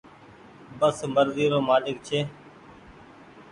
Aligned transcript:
بس 0.79 0.97
مرزي 1.13 1.45
رو 1.51 1.59
مآلڪ 1.67 1.97
ڇي۔ 2.07 2.19